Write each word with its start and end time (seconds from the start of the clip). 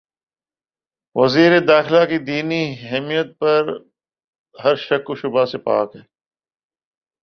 وزیر 1.15 1.51
داخلہ 1.69 2.03
کی 2.09 2.17
دینی 2.27 2.63
حمیت 2.89 3.27
تو 3.39 3.51
ہر 4.55 4.75
شک 4.85 5.05
و 5.09 5.15
شبہ 5.21 5.43
سے 5.51 5.57
پاک 5.67 5.89
ہے۔ 5.95 6.03